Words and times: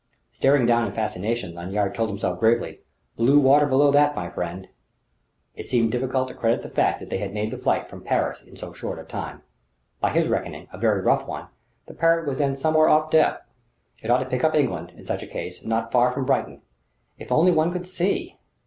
Staring 0.31 0.65
down 0.65 0.87
in 0.87 0.93
fascination, 0.93 1.53
Lanyard 1.53 1.93
told 1.93 2.09
himself 2.09 2.39
gravely: 2.39 2.81
"Blue 3.17 3.37
water 3.39 3.67
below 3.67 3.91
that, 3.91 4.15
my 4.15 4.31
friend!" 4.31 4.67
It 5.55 5.69
seemed 5.69 5.91
difficult 5.91 6.27
to 6.29 6.33
credit 6.33 6.61
the 6.61 6.69
fact 6.69 6.99
that 7.01 7.11
they 7.11 7.19
had 7.19 7.35
made 7.35 7.51
the 7.51 7.57
flight 7.59 7.87
from 7.87 8.03
Paris 8.03 8.41
in 8.41 8.55
so 8.57 8.73
short 8.73 8.97
a 8.97 9.03
time. 9.03 9.43
By 9.99 10.09
his 10.09 10.27
reckoning 10.27 10.67
a 10.73 10.79
very 10.79 11.01
rough 11.01 11.27
one 11.27 11.49
the 11.85 11.93
Parrott 11.93 12.25
was 12.25 12.39
then 12.39 12.55
somewhere 12.55 12.89
off 12.89 13.11
Dieppe: 13.11 13.41
it 14.01 14.09
ought 14.09 14.21
to 14.23 14.29
pick 14.29 14.43
up 14.43 14.55
England, 14.55 14.91
in 14.97 15.05
such 15.05 15.19
case, 15.29 15.63
not 15.63 15.91
far 15.91 16.11
from 16.11 16.25
Brighton. 16.25 16.63
If 17.19 17.31
only 17.31 17.51
one 17.51 17.71
could 17.71 17.85
see...! 17.87 18.39